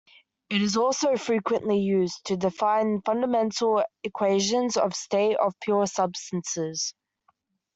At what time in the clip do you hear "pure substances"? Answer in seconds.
5.61-6.95